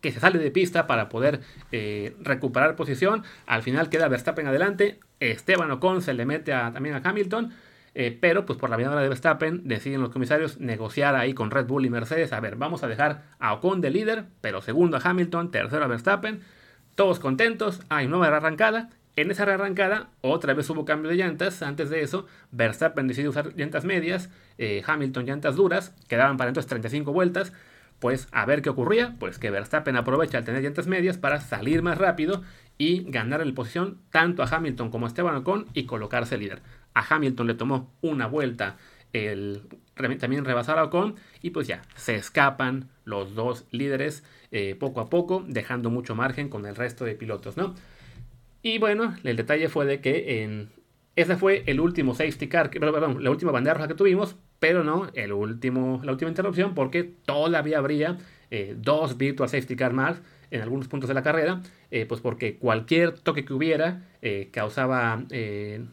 que 0.00 0.12
se 0.12 0.20
sale 0.20 0.38
de 0.38 0.52
pista 0.52 0.86
para 0.86 1.08
poder 1.08 1.40
eh, 1.72 2.14
recuperar 2.20 2.76
posición. 2.76 3.24
Al 3.46 3.64
final 3.64 3.88
queda 3.88 4.06
Verstappen 4.06 4.46
adelante. 4.46 5.00
Esteban 5.18 5.72
Ocon 5.72 6.02
se 6.02 6.14
le 6.14 6.24
mete 6.24 6.52
también 6.52 6.94
a 6.94 7.02
Hamilton. 7.02 7.52
Eh, 7.96 8.16
pero 8.20 8.46
pues 8.46 8.56
por 8.56 8.70
la 8.70 8.76
mirada 8.76 9.02
de 9.02 9.08
Verstappen 9.08 9.66
deciden 9.66 10.00
los 10.00 10.10
comisarios 10.10 10.60
negociar 10.60 11.16
ahí 11.16 11.34
con 11.34 11.50
Red 11.50 11.66
Bull 11.66 11.84
y 11.84 11.90
Mercedes. 11.90 12.32
A 12.32 12.38
ver, 12.38 12.54
vamos 12.54 12.84
a 12.84 12.86
dejar 12.86 13.24
a 13.40 13.54
Ocon 13.54 13.80
de 13.80 13.90
líder, 13.90 14.26
pero 14.40 14.62
segundo 14.62 14.98
a 14.98 15.00
Hamilton, 15.02 15.50
tercero 15.50 15.84
a 15.84 15.88
Verstappen. 15.88 16.42
Todos 16.94 17.18
contentos, 17.18 17.80
hay 17.88 18.06
nueva 18.06 18.28
arrancada. 18.28 18.90
En 19.16 19.30
esa 19.30 19.46
rearrancada, 19.46 20.10
otra 20.20 20.54
vez 20.54 20.68
hubo 20.70 20.84
cambio 20.84 21.10
de 21.10 21.16
llantas. 21.16 21.62
Antes 21.62 21.88
de 21.90 22.02
eso, 22.02 22.26
Verstappen 22.52 23.08
decidió 23.08 23.30
usar 23.30 23.54
llantas 23.56 23.84
medias, 23.84 24.30
eh, 24.58 24.82
Hamilton 24.86 25.24
llantas 25.24 25.56
duras, 25.56 25.94
quedaban 26.06 26.36
para 26.36 26.48
entonces 26.48 26.68
35 26.68 27.12
vueltas 27.12 27.52
pues 27.98 28.28
a 28.32 28.44
ver 28.44 28.62
qué 28.62 28.70
ocurría, 28.70 29.16
pues 29.18 29.38
que 29.38 29.50
Verstappen 29.50 29.96
aprovecha 29.96 30.38
al 30.38 30.44
tener 30.44 30.62
llantas 30.62 30.86
medias 30.86 31.16
para 31.16 31.40
salir 31.40 31.82
más 31.82 31.98
rápido 31.98 32.42
y 32.78 33.10
ganar 33.10 33.40
en 33.40 33.54
posición 33.54 33.98
tanto 34.10 34.42
a 34.42 34.46
Hamilton 34.46 34.90
como 34.90 35.06
a 35.06 35.08
Esteban 35.08 35.36
Ocon 35.36 35.66
y 35.72 35.86
colocarse 35.86 36.36
líder. 36.36 36.60
A 36.94 37.14
Hamilton 37.14 37.46
le 37.46 37.54
tomó 37.54 37.90
una 38.02 38.26
vuelta 38.26 38.76
el 39.12 39.62
también 39.94 40.44
rebasar 40.44 40.78
a 40.78 40.84
Ocon 40.84 41.14
y 41.40 41.50
pues 41.50 41.66
ya 41.66 41.80
se 41.94 42.16
escapan 42.16 42.90
los 43.04 43.34
dos 43.34 43.64
líderes 43.70 44.24
eh, 44.50 44.76
poco 44.78 45.00
a 45.00 45.08
poco 45.08 45.42
dejando 45.46 45.88
mucho 45.88 46.14
margen 46.14 46.50
con 46.50 46.66
el 46.66 46.76
resto 46.76 47.06
de 47.06 47.14
pilotos, 47.14 47.56
¿no? 47.56 47.74
Y 48.66 48.78
bueno, 48.78 49.14
el 49.22 49.36
detalle 49.36 49.68
fue 49.68 49.86
de 49.86 50.00
que 50.00 50.42
en 50.42 50.72
ese 51.14 51.36
fue 51.36 51.62
el 51.66 51.78
último 51.78 52.16
safety 52.16 52.48
car, 52.48 52.68
perdón, 52.68 53.22
la 53.22 53.30
última 53.30 53.52
bandera 53.52 53.74
roja 53.74 53.86
que 53.86 53.94
tuvimos, 53.94 54.34
pero 54.58 54.82
no 54.82 55.06
el 55.14 55.32
último, 55.32 56.00
la 56.02 56.10
última 56.10 56.30
interrupción 56.30 56.74
porque 56.74 57.04
todavía 57.04 57.78
habría 57.78 58.18
eh, 58.50 58.74
dos 58.76 59.18
virtual 59.18 59.48
safety 59.48 59.76
car 59.76 59.92
más 59.92 60.20
en 60.50 60.62
algunos 60.62 60.88
puntos 60.88 61.06
de 61.06 61.14
la 61.14 61.22
carrera, 61.22 61.62
eh, 61.92 62.06
pues 62.06 62.20
porque 62.20 62.56
cualquier 62.56 63.12
toque 63.12 63.44
que 63.44 63.52
hubiera 63.54 64.02
eh, 64.20 64.48
causaba 64.52 65.22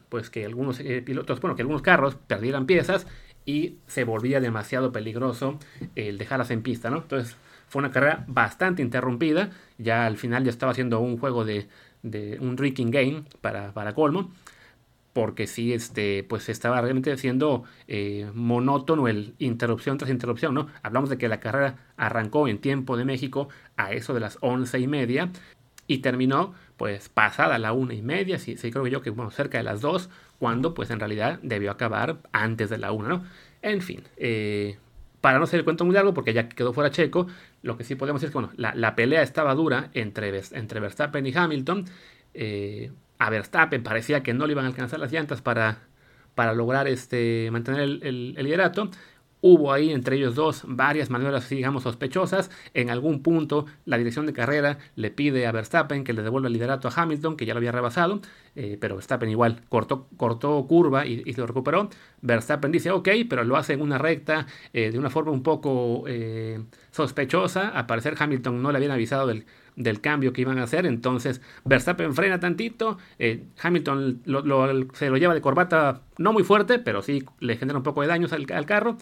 pues 0.09 0.31
que 0.31 0.43
algunos 0.43 0.81
pilotos, 1.05 1.41
bueno, 1.41 1.55
que 1.55 1.61
algunos 1.61 1.83
carros 1.83 2.15
perdieran 2.15 2.65
piezas 2.65 3.05
y 3.45 3.77
se 3.85 4.03
volvía 4.03 4.39
demasiado 4.39 4.91
peligroso 4.91 5.59
el 5.93 6.17
dejarlas 6.17 6.49
en 6.49 6.63
pista, 6.63 6.89
¿no? 6.89 7.03
Entonces 7.03 7.37
fue 7.67 7.81
una 7.81 7.91
carrera 7.91 8.23
bastante 8.27 8.81
interrumpida, 8.81 9.51
ya 9.77 10.07
al 10.07 10.17
final 10.17 10.43
ya 10.43 10.49
estaba 10.49 10.71
haciendo 10.71 10.99
un 10.99 11.17
juego 11.17 11.45
de, 11.45 11.67
de 12.03 12.37
un 12.39 12.57
Ricking 12.57 12.91
Game 12.91 13.23
para, 13.41 13.73
para 13.73 13.93
colmo 13.93 14.31
porque 15.13 15.45
sí, 15.45 15.73
este, 15.73 16.23
pues 16.23 16.49
estaba 16.49 16.81
realmente 16.81 17.15
siendo 17.17 17.63
eh, 17.87 18.29
monótono 18.33 19.07
el 19.07 19.35
interrupción 19.37 19.97
tras 19.97 20.09
interrupción, 20.09 20.55
¿no? 20.55 20.67
Hablamos 20.81 21.09
de 21.09 21.17
que 21.17 21.27
la 21.27 21.39
carrera 21.39 21.77
arrancó 21.97 22.47
en 22.47 22.57
tiempo 22.59 22.97
de 22.97 23.05
México 23.05 23.47
a 23.77 23.93
eso 23.93 24.13
de 24.13 24.19
las 24.19 24.39
once 24.41 24.79
y 24.79 24.87
media 24.87 25.31
y 25.87 25.99
terminó 25.99 26.53
pues 26.77 27.09
pasada 27.09 27.59
la 27.59 27.73
una 27.73 27.93
y 27.93 28.01
media, 28.01 28.39
sí, 28.39 28.57
sí 28.57 28.71
creo 28.71 28.87
yo 28.87 29.01
que 29.01 29.11
bueno, 29.11 29.31
cerca 29.31 29.59
de 29.59 29.63
las 29.63 29.81
dos, 29.81 30.09
cuando 30.39 30.73
pues 30.73 30.89
en 30.89 30.99
realidad 30.99 31.39
debió 31.43 31.71
acabar 31.71 32.17
antes 32.31 32.69
de 32.69 32.79
la 32.79 32.91
una, 32.91 33.09
¿no? 33.09 33.23
En 33.61 33.81
fin, 33.81 34.03
eh, 34.17 34.77
para 35.23 35.39
no 35.39 35.47
ser 35.47 35.59
el 35.59 35.63
cuento 35.63 35.85
muy 35.85 35.95
largo, 35.95 36.13
porque 36.13 36.33
ya 36.33 36.49
quedó 36.49 36.73
fuera 36.73 36.91
Checo, 36.91 37.27
lo 37.61 37.77
que 37.77 37.85
sí 37.85 37.95
podemos 37.95 38.21
decir 38.21 38.37
es 38.37 38.49
que 38.49 38.57
la, 38.57 38.93
pelea 38.93 39.21
estaba 39.21 39.55
dura 39.55 39.89
entre, 39.93 40.41
entre 40.51 40.81
Verstappen 40.81 41.25
y 41.25 41.33
Hamilton, 41.33 41.85
eh, 42.33 42.91
a 43.19 43.29
Verstappen 43.29 43.83
parecía 43.83 44.21
que 44.21 44.33
no 44.33 44.45
le 44.47 44.51
iban 44.51 44.65
a 44.65 44.67
alcanzar 44.67 44.99
las 44.99 45.13
llantas 45.13 45.41
para, 45.41 45.77
para 46.35 46.53
lograr 46.53 46.89
este, 46.89 47.47
mantener 47.51 47.79
el, 48.01 48.33
liderato. 48.33 48.91
Hubo 49.45 49.73
ahí 49.73 49.91
entre 49.91 50.15
ellos 50.15 50.35
dos 50.35 50.63
varias 50.65 51.09
maniobras, 51.09 51.49
digamos, 51.49 51.83
sospechosas. 51.83 52.49
En 52.73 52.89
algún 52.89 53.21
punto, 53.21 53.65
la 53.83 53.97
dirección 53.97 54.25
de 54.25 54.31
carrera 54.31 54.77
le 54.95 55.11
pide 55.11 55.45
a 55.47 55.51
Verstappen 55.51 56.05
que 56.05 56.13
le 56.13 56.21
devuelva 56.21 56.47
el 56.47 56.53
liderato 56.53 56.87
a 56.87 56.93
Hamilton, 56.95 57.35
que 57.35 57.45
ya 57.45 57.53
lo 57.53 57.57
había 57.57 57.73
rebasado, 57.73 58.21
eh, 58.55 58.77
pero 58.79 58.95
Verstappen 58.95 59.29
igual 59.29 59.59
cortó, 59.67 60.07
curva 60.65 61.05
y, 61.05 61.23
y, 61.25 61.33
lo 61.33 61.45
recuperó. 61.45 61.89
Verstappen 62.21 62.71
dice, 62.71 62.91
ok, 62.91 63.09
pero 63.29 63.43
lo 63.43 63.57
hace 63.57 63.73
en 63.73 63.81
una 63.81 63.97
recta 63.97 64.47
eh, 64.71 64.91
de 64.91 64.97
una 64.97 65.09
forma 65.09 65.31
un 65.31 65.43
poco 65.43 66.05
eh, 66.07 66.63
sospechosa. 66.91 67.67
Al 67.67 67.85
parecer, 67.85 68.15
Hamilton 68.17 68.61
no 68.61 68.71
le 68.71 68.77
habían 68.77 68.91
avisado 68.91 69.27
del, 69.27 69.45
del 69.75 70.01
cambio 70.01 70.33
que 70.33 70.41
iban 70.41 70.59
a 70.59 70.63
hacer. 70.63 70.85
Entonces 70.85 71.41
Verstappen 71.65 72.13
frena 72.13 72.39
tantito, 72.39 72.97
eh, 73.19 73.45
Hamilton 73.61 74.21
se 74.93 75.09
lo 75.09 75.17
lleva 75.17 75.33
de 75.33 75.41
corbata 75.41 76.01
no 76.17 76.33
muy 76.33 76.43
fuerte, 76.43 76.79
pero 76.79 77.01
sí 77.01 77.23
le 77.39 77.57
genera 77.57 77.77
un 77.77 77.83
poco 77.83 78.01
de 78.01 78.07
daños 78.07 78.33
al, 78.33 78.45
carro. 78.65 78.97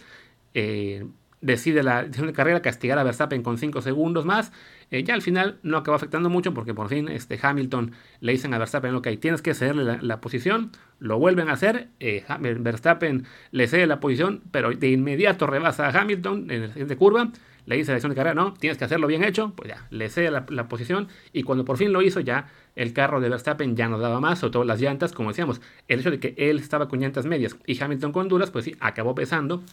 Eh, 0.54 1.06
decide 1.42 1.82
la 1.82 2.04
decisión 2.04 2.28
de 2.28 2.34
carrera 2.34 2.62
castigar 2.62 3.00
a 3.00 3.04
Verstappen 3.04 3.42
con 3.42 3.58
5 3.58 3.82
segundos 3.82 4.26
más. 4.26 4.52
Eh, 4.92 5.04
ya 5.04 5.14
al 5.14 5.22
final 5.22 5.58
no 5.64 5.78
acabó 5.78 5.96
afectando 5.96 6.30
mucho 6.30 6.54
porque 6.54 6.74
por 6.74 6.90
fin 6.90 7.10
este 7.10 7.40
Hamilton 7.42 7.94
le 8.20 8.32
dicen 8.32 8.54
a 8.54 8.60
Verstappen, 8.60 8.94
ok, 8.96 9.08
tienes 9.20 9.42
que 9.42 9.54
cederle 9.54 9.98
la, 10.02 10.22
posición, 10.22 10.72
lo 11.00 11.18
vuelven 11.18 11.50
a 11.50 11.54
hacer, 11.54 11.88
Verstappen 12.00 13.26
le 13.52 13.68
cede 13.68 13.88
la 13.88 14.00
posición, 14.00 14.42
pero 14.52 14.72
de 14.72 14.90
inmediato 14.90 15.48
rebasa 15.48 15.88
a 15.88 16.00
Hamilton 16.00 16.52
en 16.52 16.62
la 16.62 16.68
siguiente 16.68 16.98
curva, 16.98 17.32
le 17.66 17.78
dice 17.78 17.92
la 17.92 17.96
dirección 17.96 18.12
de 18.12 18.16
carrera, 18.16 18.34
no, 18.34 18.54
tienes 18.54 18.78
que 18.78 18.86
hacerlo 18.86 19.08
bien 19.08 19.24
hecho, 19.24 19.54
pues 19.56 19.70
ya, 19.70 19.88
le 19.92 20.10
cede 20.10 20.32
la, 20.32 20.68
posición 20.68 21.08
y 21.32 21.44
cuando 21.44 21.64
por 21.64 21.78
fin 21.78 21.94
lo 21.94 22.02
hizo 22.02 22.20
ya 22.20 22.48
el 22.76 22.94
carro 22.94 23.22
de 23.22 23.30
Verstappen 23.30 23.76
ya 23.76 23.88
no 23.88 23.98
daba 23.98 24.20
más, 24.20 24.40
sobre 24.40 24.52
todo 24.52 24.64
las 24.64 24.82
llantas, 24.82 25.14
como 25.14 25.30
decíamos, 25.30 25.62
el 25.88 26.00
hecho 26.00 26.12
de 26.12 26.20
que 26.20 26.34
él 26.38 26.60
estaba 26.60 26.88
con 26.88 27.00
llantas 27.00 27.26
medias 27.26 27.56
y 27.66 27.82
Hamilton 27.82 28.12
con 28.12 28.28
duras, 28.28 28.52
pues 28.52 28.66
sí, 28.66 28.76
acabó 28.80 29.16
pesando. 29.16 29.64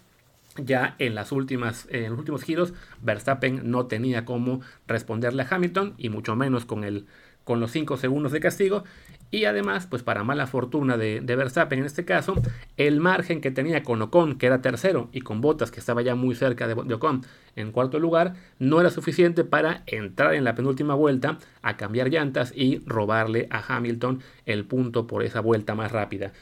Ya 0.65 0.97
en, 0.99 1.15
las 1.15 1.33
últimas, 1.33 1.87
en 1.91 2.11
los 2.11 2.19
últimos 2.19 2.43
giros, 2.43 2.75
Verstappen 3.03 3.71
no 3.71 3.87
tenía 3.87 4.25
cómo 4.25 4.61
responderle 4.87 5.43
a 5.43 5.49
Hamilton 5.49 5.95
y 5.99 6.09
mucho 6.09 6.37
menos 6.37 6.65
con, 6.65 6.85
el, 6.85 7.07
con 7.45 7.61
los 7.61 7.71
5 7.71 7.97
segundos 7.97 8.33
de 8.33 8.41
castigo. 8.41 8.85
Y 9.31 9.45
además, 9.45 9.87
pues 9.87 10.03
para 10.03 10.25
mala 10.25 10.47
fortuna 10.47 10.97
de, 10.97 11.21
Verstappen 11.21 11.81
en 11.81 11.85
este 11.85 12.05
caso, 12.05 12.35
el 12.79 12.99
margen 12.99 13.43
que 13.43 13.51
tenía 13.51 13.83
con 13.83 14.01
Ocon, 14.01 14.39
que 14.39 14.47
era 14.47 14.63
tercero, 14.63 15.11
y 15.13 15.21
con 15.21 15.43
Bottas, 15.43 15.71
que 15.71 15.81
estaba 15.81 16.01
ya 16.01 16.15
muy 16.15 16.35
cerca 16.35 16.67
de, 16.67 16.75
Ocon 16.95 17.23
en 17.55 17.71
cuarto 17.71 17.99
lugar, 17.99 18.35
no 18.59 18.81
era 18.81 18.89
suficiente 18.91 19.45
para 19.45 19.83
entrar 19.87 20.35
en 20.35 20.45
la 20.45 20.55
penúltima 20.55 20.95
vuelta 20.95 21.39
a 21.61 21.77
cambiar 21.77 22.09
llantas 22.09 22.53
y 22.57 22.83
robarle 22.87 23.49
a 23.51 23.77
Hamilton 23.77 24.23
el 24.47 24.65
punto 24.65 25.07
por 25.07 25.23
esa 25.23 25.41
vuelta 25.41 25.75
más 25.75 25.93
rápida. 25.93 26.33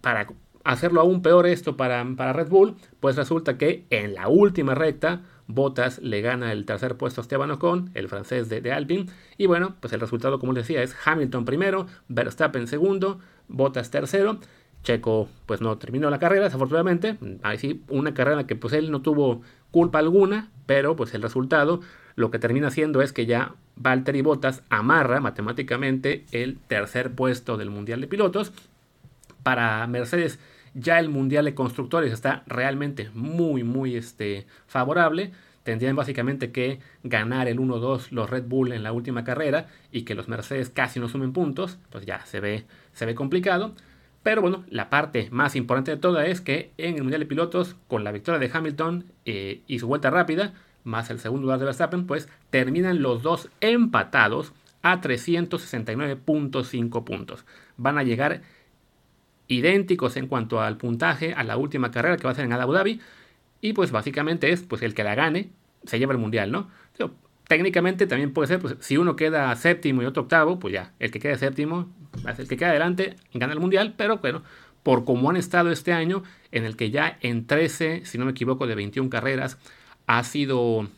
Para 0.00 0.26
hacerlo 0.64 1.00
aún 1.00 1.22
peor 1.22 1.46
esto 1.46 1.76
para, 1.76 2.04
para 2.16 2.32
Red 2.32 2.48
Bull, 2.48 2.76
pues 3.00 3.16
resulta 3.16 3.58
que 3.58 3.84
en 3.90 4.14
la 4.14 4.28
última 4.28 4.74
recta 4.74 5.22
Bottas 5.46 5.98
le 5.98 6.20
gana 6.20 6.52
el 6.52 6.64
tercer 6.64 6.96
puesto 6.96 7.20
a 7.20 7.22
Esteban 7.22 7.50
Ocon, 7.50 7.90
el 7.94 8.08
francés 8.08 8.48
de, 8.48 8.60
de, 8.60 8.72
Alpine. 8.72 9.06
Y 9.36 9.46
bueno, 9.46 9.76
pues 9.80 9.92
el 9.92 10.00
resultado, 10.00 10.38
como 10.38 10.52
les 10.52 10.66
decía, 10.66 10.82
es 10.82 10.96
Hamilton 11.04 11.44
primero, 11.44 11.86
Verstappen 12.08 12.66
segundo, 12.66 13.18
Bottas 13.48 13.90
tercero. 13.90 14.38
Checo 14.82 15.28
pues 15.46 15.60
no 15.60 15.78
terminó 15.78 16.10
la 16.10 16.18
carrera, 16.18 16.44
desafortunadamente. 16.44 17.16
Ahí 17.42 17.58
sí, 17.58 17.82
una 17.88 18.14
carrera 18.14 18.46
que 18.46 18.56
pues 18.56 18.72
él 18.72 18.90
no 18.90 19.02
tuvo 19.02 19.42
culpa 19.70 19.98
alguna, 19.98 20.50
pero 20.66 20.96
pues 20.96 21.14
el 21.14 21.22
resultado 21.22 21.80
lo 22.14 22.30
que 22.30 22.38
termina 22.38 22.68
haciendo 22.68 23.00
es 23.00 23.12
que 23.12 23.26
ya 23.26 23.54
Valtteri 23.76 24.22
Bottas 24.22 24.62
amarra 24.70 25.20
matemáticamente 25.20 26.24
el 26.32 26.58
tercer 26.58 27.12
puesto 27.12 27.56
del 27.56 27.70
Mundial 27.70 28.00
de 28.00 28.06
Pilotos. 28.06 28.52
Para 29.42 29.86
Mercedes 29.86 30.38
ya 30.74 30.98
el 30.98 31.08
Mundial 31.08 31.44
de 31.44 31.54
Constructores 31.54 32.12
está 32.12 32.42
realmente 32.46 33.10
muy, 33.14 33.64
muy 33.64 33.96
este, 33.96 34.46
favorable. 34.66 35.32
Tendrían 35.62 35.94
básicamente 35.94 36.50
que 36.50 36.80
ganar 37.04 37.46
el 37.46 37.58
1-2 37.58 38.10
los 38.10 38.28
Red 38.28 38.44
Bull 38.46 38.72
en 38.72 38.82
la 38.82 38.92
última 38.92 39.22
carrera 39.22 39.68
y 39.92 40.02
que 40.02 40.14
los 40.14 40.28
Mercedes 40.28 40.70
casi 40.70 40.98
no 40.98 41.08
sumen 41.08 41.32
puntos. 41.32 41.78
Pues 41.90 42.04
ya 42.04 42.24
se 42.26 42.40
ve, 42.40 42.64
se 42.92 43.06
ve 43.06 43.14
complicado. 43.14 43.74
Pero 44.22 44.40
bueno, 44.40 44.64
la 44.68 44.88
parte 44.88 45.28
más 45.30 45.56
importante 45.56 45.90
de 45.90 45.96
toda 45.96 46.26
es 46.26 46.40
que 46.40 46.70
en 46.78 46.94
el 46.94 47.02
Mundial 47.02 47.20
de 47.20 47.26
Pilotos, 47.26 47.76
con 47.88 48.04
la 48.04 48.12
victoria 48.12 48.38
de 48.38 48.50
Hamilton 48.52 49.04
eh, 49.24 49.62
y 49.66 49.80
su 49.80 49.88
vuelta 49.88 50.10
rápida, 50.10 50.54
más 50.84 51.10
el 51.10 51.18
segundo 51.18 51.42
lugar 51.42 51.58
de 51.58 51.64
Verstappen, 51.64 52.06
pues 52.06 52.28
terminan 52.50 53.02
los 53.02 53.22
dos 53.22 53.48
empatados 53.60 54.52
a 54.82 55.00
369.5 55.00 57.04
puntos. 57.04 57.44
Van 57.76 57.98
a 57.98 58.02
llegar 58.02 58.42
idénticos 59.52 60.16
en 60.16 60.26
cuanto 60.26 60.60
al 60.60 60.76
puntaje 60.76 61.34
a 61.34 61.44
la 61.44 61.56
última 61.56 61.90
carrera 61.90 62.16
que 62.16 62.24
va 62.24 62.30
a 62.30 62.34
ser 62.34 62.44
en 62.44 62.52
Abu 62.52 62.72
Dhabi. 62.72 63.00
Y 63.60 63.72
pues 63.74 63.90
básicamente 63.90 64.50
es 64.50 64.62
pues 64.62 64.82
el 64.82 64.94
que 64.94 65.04
la 65.04 65.14
gane 65.14 65.50
se 65.84 65.98
lleva 65.98 66.12
el 66.12 66.18
mundial, 66.18 66.50
¿no? 66.50 66.68
técnicamente 67.48 68.06
también 68.06 68.32
puede 68.32 68.48
ser, 68.48 68.60
pues 68.60 68.76
si 68.80 68.96
uno 68.96 69.14
queda 69.14 69.54
séptimo 69.56 70.00
y 70.00 70.06
otro 70.06 70.22
octavo, 70.22 70.58
pues 70.58 70.72
ya, 70.72 70.92
el 70.98 71.10
que 71.10 71.20
quede 71.20 71.36
séptimo, 71.36 71.92
el 72.24 72.48
que 72.48 72.56
queda 72.56 72.70
adelante, 72.70 73.16
gana 73.34 73.52
el 73.52 73.60
mundial, 73.60 73.92
pero 73.94 74.18
bueno, 74.18 74.42
por 74.82 75.04
cómo 75.04 75.28
han 75.28 75.36
estado 75.36 75.70
este 75.70 75.92
año, 75.92 76.22
en 76.50 76.64
el 76.64 76.76
que 76.76 76.90
ya 76.90 77.18
en 77.20 77.46
13, 77.46 78.06
si 78.06 78.16
no 78.16 78.24
me 78.24 78.30
equivoco, 78.30 78.66
de 78.66 78.74
21 78.74 79.10
carreras, 79.10 79.58
ha 80.06 80.24
sido, 80.24 80.88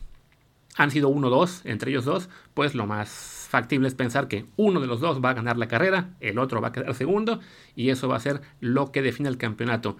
han 0.77 0.91
sido 0.91 1.09
1-2 1.09 1.61
entre 1.65 1.91
ellos 1.91 2.05
dos, 2.05 2.29
pues 2.53 2.73
lo 2.73 2.85
más 2.85 3.44
factible 3.55 3.87
es 3.87 3.95
pensar 3.95 4.27
que 4.27 4.47
uno 4.57 4.81
de 4.81 4.87
los 4.87 4.99
dos 4.99 5.23
va 5.23 5.29
a 5.29 5.33
ganar 5.33 5.55
la 5.55 5.69
carrera, 5.69 6.09
el 6.19 6.39
otro 6.39 6.59
va 6.59 6.67
a 6.67 6.71
quedar 6.73 6.93
segundo, 6.93 7.39
y 7.73 7.89
eso 7.89 8.09
va 8.09 8.17
a 8.17 8.19
ser 8.19 8.41
lo 8.59 8.91
que 8.91 9.01
define 9.01 9.29
el 9.29 9.37
campeonato. 9.37 9.95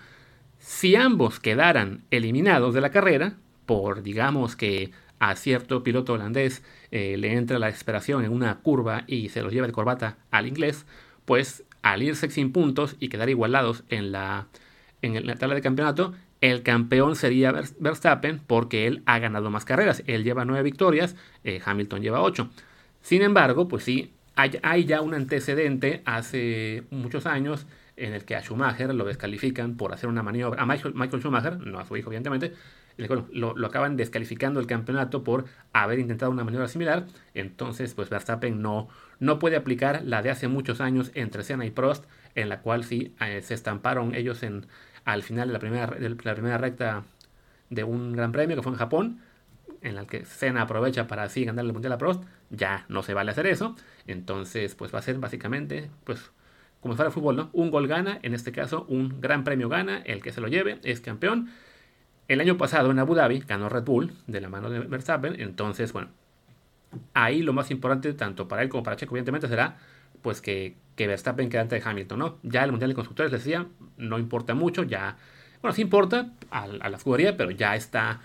Si 0.59 0.97
ambos 0.97 1.39
quedaran 1.39 2.03
eliminados 2.11 2.73
de 2.73 2.81
la 2.81 2.89
carrera, 2.89 3.37
por 3.65 4.03
digamos 4.03 4.57
que 4.57 4.91
a 5.19 5.37
cierto 5.37 5.83
piloto 5.83 6.11
holandés 6.11 6.63
eh, 6.91 7.15
le 7.17 7.31
entra 7.31 7.57
la 7.57 7.67
desesperación 7.67 8.25
en 8.25 8.33
una 8.33 8.57
curva 8.57 9.05
y 9.07 9.29
se 9.29 9.41
los 9.41 9.53
lleva 9.53 9.67
de 9.67 9.73
corbata 9.73 10.17
al 10.31 10.47
inglés, 10.47 10.85
pues 11.23 11.63
al 11.81 12.03
irse 12.03 12.29
sin 12.29 12.51
puntos 12.51 12.97
y 12.99 13.07
quedar 13.07 13.29
igualados 13.29 13.85
en 13.87 14.11
la, 14.11 14.47
en 15.01 15.25
la 15.25 15.35
tabla 15.35 15.55
de 15.55 15.61
campeonato, 15.61 16.13
el 16.41 16.61
campeón 16.61 17.15
sería 17.15 17.53
Verstappen 17.79 18.41
porque 18.45 18.85
él 18.85 19.01
ha 19.05 19.17
ganado 19.19 19.49
más 19.49 19.63
carreras. 19.63 20.03
Él 20.07 20.25
lleva 20.25 20.43
nueve 20.43 20.63
victorias, 20.63 21.15
eh, 21.45 21.61
Hamilton 21.63 22.01
lleva 22.01 22.21
ocho. 22.21 22.49
Sin 23.05 23.21
embargo, 23.21 23.67
pues 23.67 23.83
sí, 23.83 24.15
hay, 24.35 24.85
ya 24.85 25.01
un 25.01 25.13
antecedente 25.13 26.01
hace 26.05 26.85
muchos 26.89 27.27
años 27.27 27.67
en 27.97 28.13
el 28.13 28.25
que 28.25 28.35
a 28.35 28.41
Schumacher 28.41 28.95
lo 28.95 29.05
descalifican 29.05 29.77
por 29.77 29.93
hacer 29.93 30.09
una 30.09 30.23
maniobra, 30.23 30.59
a 30.59 30.65
Michael, 30.65 30.95
Michael 30.95 31.21
Schumacher, 31.21 31.59
no 31.59 31.77
a 31.77 31.85
su 31.85 31.95
hijo 31.97 32.09
evidentemente, 32.09 32.53
lo, 32.97 33.67
acaban 33.67 33.95
descalificando 33.95 34.59
el 34.59 34.65
campeonato 34.65 35.23
por 35.23 35.45
haber 35.71 35.99
intentado 35.99 36.31
una 36.31 36.43
maniobra 36.43 36.67
similar. 36.67 37.05
Entonces, 37.35 37.93
pues 37.93 38.09
Verstappen 38.09 38.59
no, 38.59 38.87
no 39.19 39.37
puede 39.37 39.55
aplicar 39.55 40.01
la 40.03 40.23
de 40.23 40.31
hace 40.31 40.47
muchos 40.47 40.81
años 40.81 41.11
entre 41.13 41.43
Senna 41.43 41.67
y 41.67 41.69
Prost, 41.69 42.05
en 42.33 42.49
la 42.49 42.61
cual 42.61 42.85
sí 42.85 43.13
eh, 43.21 43.43
se 43.43 43.53
estamparon 43.53 44.15
ellos 44.15 44.41
en, 44.41 44.65
al 45.03 45.21
final 45.21 45.49
de 45.49 45.53
la, 45.53 45.59
primera, 45.59 45.85
de 45.85 46.09
la 46.09 46.33
primera 46.33 46.57
recta 46.57 47.03
de 47.69 47.83
un 47.83 48.13
gran 48.13 48.31
premio 48.31 48.55
que 48.55 48.63
fue 48.63 48.71
en 48.71 48.79
Japón, 48.79 49.21
en 49.85 49.95
la 49.95 50.05
que 50.05 50.25
Senna 50.25 50.63
aprovecha 50.63 51.07
para 51.07 51.23
así 51.23 51.45
ganarle 51.45 51.69
el 51.69 51.73
mundial 51.73 51.93
a 51.93 51.97
Prost. 51.97 52.23
Ya 52.49 52.85
no 52.89 53.03
se 53.03 53.13
vale 53.13 53.31
hacer 53.31 53.47
eso. 53.47 53.75
Entonces, 54.07 54.75
pues 54.75 54.93
va 54.93 54.99
a 54.99 55.01
ser 55.01 55.17
básicamente, 55.19 55.89
pues 56.03 56.31
como 56.81 56.95
fuera 56.95 57.09
fútbol, 57.09 57.35
¿no? 57.35 57.49
Un 57.53 57.71
gol 57.71 57.87
gana, 57.87 58.19
en 58.21 58.33
este 58.33 58.51
caso 58.51 58.85
un 58.89 59.19
gran 59.19 59.43
premio 59.43 59.69
gana, 59.69 60.03
el 60.05 60.21
que 60.21 60.31
se 60.31 60.41
lo 60.41 60.47
lleve 60.47 60.79
es 60.83 61.01
campeón. 61.01 61.49
El 62.27 62.41
año 62.41 62.57
pasado 62.57 62.91
en 62.91 62.99
Abu 62.99 63.15
Dhabi 63.15 63.39
ganó 63.39 63.69
Red 63.69 63.83
Bull 63.83 64.11
de 64.27 64.41
la 64.41 64.49
mano 64.49 64.69
de 64.69 64.79
Verstappen, 64.79 65.39
entonces, 65.39 65.93
bueno, 65.93 66.09
ahí 67.13 67.41
lo 67.41 67.53
más 67.53 67.71
importante, 67.71 68.13
tanto 68.13 68.47
para 68.47 68.61
él 68.61 68.69
como 68.69 68.83
para 68.83 68.95
Checo, 68.95 69.15
evidentemente, 69.15 69.47
será 69.47 69.77
pues 70.21 70.41
que, 70.41 70.75
que 70.95 71.07
Verstappen 71.07 71.49
quede 71.49 71.61
ante 71.61 71.81
Hamilton, 71.83 72.19
¿no? 72.19 72.37
Ya 72.43 72.63
el 72.63 72.71
Mundial 72.71 72.89
de 72.89 72.95
Constructores, 72.95 73.31
les 73.31 73.43
decía, 73.43 73.67
no 73.97 74.17
importa 74.17 74.55
mucho, 74.55 74.83
ya, 74.83 75.17
bueno, 75.61 75.73
sí 75.75 75.81
importa 75.81 76.31
a, 76.51 76.67
la 76.67 76.97
escudería, 76.97 77.37
pero 77.37 77.51
ya 77.51 77.75
está 77.75 78.21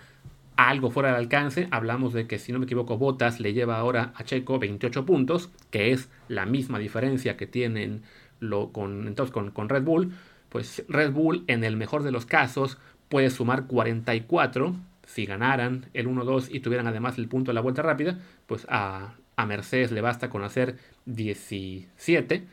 algo 0.55 0.91
fuera 0.91 1.09
del 1.09 1.17
alcance. 1.17 1.67
Hablamos 1.71 2.13
de 2.13 2.27
que, 2.27 2.39
si 2.39 2.51
no 2.51 2.59
me 2.59 2.65
equivoco, 2.65 2.97
Bottas 2.97 3.39
le 3.39 3.53
lleva 3.53 3.77
ahora 3.77 4.13
a 4.15 4.23
Checo 4.23 4.59
28 4.59 5.05
puntos, 5.05 5.49
que 5.69 5.91
es 5.91 6.09
la 6.27 6.45
misma 6.45 6.79
diferencia 6.79 7.37
que 7.37 7.47
tienen 7.47 8.03
lo, 8.39 8.71
con, 8.71 9.07
entonces, 9.07 9.33
con, 9.33 9.51
con 9.51 9.69
Red 9.69 9.83
Bull. 9.83 10.13
Pues 10.49 10.83
Red 10.89 11.11
Bull, 11.13 11.43
en 11.47 11.63
el 11.63 11.77
mejor 11.77 12.03
de 12.03 12.11
los 12.11 12.25
casos, 12.25 12.77
puede 13.09 13.29
sumar 13.29 13.67
44 13.67 14.75
si 15.05 15.25
ganaran 15.25 15.87
el 15.93 16.07
1-2 16.07 16.47
y 16.51 16.61
tuvieran 16.61 16.87
además 16.87 17.17
el 17.17 17.27
punto 17.27 17.51
de 17.51 17.55
la 17.55 17.61
vuelta 17.61 17.81
rápida, 17.81 18.17
pues 18.47 18.65
a, 18.69 19.15
Mercedes 19.47 19.91
le 19.91 20.01
basta 20.01 20.29
con 20.29 20.43
hacer 20.43 20.77
17 21.05 22.45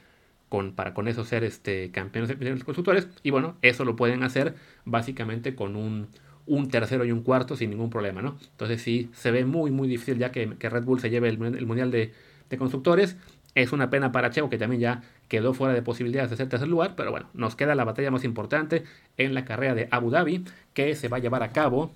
con, 0.49 0.73
para 0.73 0.95
con 0.95 1.07
eso 1.07 1.23
ser 1.23 1.45
este, 1.45 1.91
campeones 1.91 2.31
de 2.31 2.65
constructores. 2.65 3.09
Y 3.23 3.29
bueno, 3.29 3.57
eso 3.61 3.85
lo 3.85 3.95
pueden 3.95 4.23
hacer 4.23 4.55
básicamente 4.87 5.55
con 5.55 5.77
un, 5.77 6.09
un, 6.49 6.69
tercero 6.69 7.05
y 7.05 7.13
un 7.13 7.23
cuarto 7.23 7.57
sin 7.57 7.71
ningún 7.71 7.91
problema, 7.91 8.23
¿no? 8.23 8.39
Entonces 8.51 8.83
sí, 8.83 9.11
se 9.13 9.31
ve 9.31 9.45
muy, 9.45 9.71
muy 9.71 9.89
difícil 9.89 10.19
ya 10.19 10.33
que, 10.33 10.47
Red 10.47 10.85
Bull 10.85 11.01
se 11.01 11.11
lleve 11.11 11.29
el, 11.29 11.39
Mundial 11.39 11.91
de, 11.91 12.13
Constructores. 12.59 13.17
Es 13.55 13.73
una 13.73 13.91
pena 13.91 14.13
para 14.13 14.31
Checo 14.31 14.49
que 14.51 14.59
también 14.59 14.81
ya 14.81 15.03
quedó 15.29 15.53
fuera 15.53 15.75
de 15.75 15.83
posibilidades 15.83 16.31
de 16.31 16.37
ser 16.37 16.49
tercer 16.49 16.69
lugar, 16.69 16.95
pero 16.97 17.11
bueno, 17.11 17.29
nos 17.35 17.57
queda 17.57 17.75
la 17.75 17.85
batalla 17.85 18.11
más 18.11 18.25
importante 18.25 18.85
en 19.17 19.35
la 19.35 19.45
carrera 19.45 19.75
de 19.75 19.89
Abu 19.91 20.11
Dhabi, 20.11 20.45
que 20.75 20.95
se 20.95 21.09
va 21.09 21.19
a 21.19 21.21
llevar 21.21 21.43
a 21.43 21.51
cabo 21.51 21.93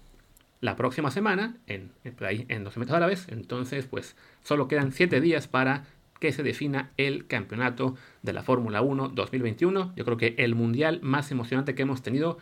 la 0.60 0.76
próxima 0.76 1.10
semana 1.10 1.56
en, 1.66 1.90
ahí, 2.20 2.46
en 2.48 2.64
12 2.64 2.80
metros 2.80 2.96
a 2.96 3.00
la 3.00 3.06
vez. 3.06 3.26
Entonces, 3.28 3.86
pues 3.86 4.16
solo 4.42 4.68
quedan 4.68 4.92
7 4.92 5.20
días 5.20 5.48
para 5.48 5.84
que 6.22 6.32
se 6.32 6.44
defina 6.44 6.90
el 6.96 7.26
campeonato 7.26 7.96
de 8.22 8.32
la 8.32 8.44
Fórmula 8.44 8.80
1 8.80 9.08
2021. 9.08 9.92
Yo 9.96 10.04
creo 10.04 10.16
que 10.16 10.36
el 10.38 10.54
mundial 10.54 11.00
más 11.02 11.32
emocionante 11.32 11.74
que 11.74 11.82
hemos 11.82 12.02
tenido 12.02 12.38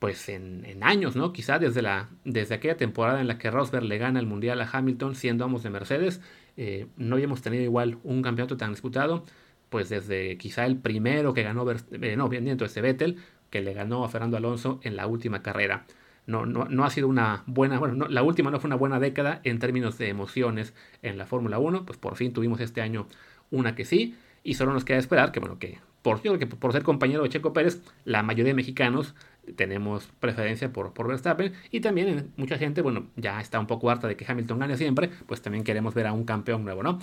pues 0.00 0.28
en, 0.28 0.64
años, 0.82 1.14
¿no? 1.14 1.32
Quizá 1.32 1.60
desde, 1.60 1.82
la, 1.82 2.08
desde 2.24 2.56
aquella 2.56 2.76
temporada 2.76 3.20
en 3.20 3.28
la 3.28 3.38
que 3.38 3.50
Rosberg 3.50 3.84
le 3.84 3.98
gana 3.98 4.18
el 4.18 4.26
mundial 4.26 4.60
a 4.60 4.68
Hamilton 4.70 5.14
siendo 5.14 5.44
ambos 5.44 5.62
de 5.62 5.70
Mercedes. 5.70 6.20
Eh, 6.56 6.88
no 6.96 7.14
habíamos 7.14 7.42
tenido 7.42 7.62
igual 7.62 7.98
un 8.02 8.22
campeonato 8.22 8.56
tan 8.56 8.70
disputado 8.70 9.24
pues 9.70 9.88
desde 9.88 10.36
quizá 10.36 10.66
el 10.66 10.76
primero 10.76 11.32
que 11.32 11.42
ganó, 11.42 11.64
eh, 11.70 12.16
no, 12.16 12.28
bien 12.28 12.46
este 12.48 12.80
Vettel, 12.82 13.16
que 13.48 13.62
le 13.62 13.72
ganó 13.72 14.04
a 14.04 14.08
Fernando 14.08 14.36
Alonso 14.36 14.80
en 14.82 14.96
la 14.96 15.06
última 15.06 15.42
carrera. 15.42 15.86
No, 16.26 16.44
no, 16.44 16.66
no 16.66 16.84
ha 16.84 16.90
sido 16.90 17.08
una 17.08 17.44
buena, 17.46 17.78
bueno, 17.78 18.08
la 18.08 18.22
última 18.22 18.50
no 18.50 18.60
fue 18.60 18.68
una 18.68 18.76
buena 18.76 19.00
década 19.00 19.40
en 19.44 19.58
términos 19.58 19.96
de 19.96 20.08
emociones 20.08 20.74
en 21.02 21.16
la 21.18 21.26
Fórmula 21.26 21.58
1, 21.58 21.86
pues 21.86 21.98
por 21.98 22.16
fin 22.16 22.32
tuvimos 22.32 22.60
este 22.60 22.82
año 22.82 23.06
una 23.50 23.74
que 23.74 23.84
sí, 23.84 24.16
y 24.42 24.54
solo 24.54 24.72
nos 24.72 24.84
queda 24.84 24.98
esperar 24.98 25.32
que, 25.32 25.40
bueno, 25.40 25.58
que 25.58 25.78
por, 26.02 26.20
que 26.20 26.46
por 26.46 26.72
ser 26.72 26.82
compañero 26.82 27.22
de 27.22 27.28
Checo 27.30 27.52
Pérez, 27.52 27.82
la 28.04 28.22
mayoría 28.22 28.50
de 28.50 28.54
mexicanos 28.54 29.14
tenemos 29.56 30.08
preferencia 30.20 30.72
por, 30.72 30.92
por 30.92 31.08
Verstappen 31.08 31.52
y 31.70 31.80
también 31.80 32.32
mucha 32.36 32.58
gente, 32.58 32.82
bueno, 32.82 33.06
ya 33.16 33.40
está 33.40 33.58
un 33.58 33.66
poco 33.66 33.90
harta 33.90 34.08
de 34.08 34.16
que 34.16 34.24
Hamilton 34.26 34.58
gane 34.58 34.76
siempre, 34.76 35.10
pues 35.26 35.42
también 35.42 35.64
queremos 35.64 35.94
ver 35.94 36.06
a 36.06 36.12
un 36.12 36.24
campeón 36.24 36.64
nuevo, 36.64 36.82
¿no? 36.82 36.98